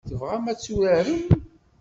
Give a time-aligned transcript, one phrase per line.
[0.09, 1.23] Tebɣam ad t-turarem?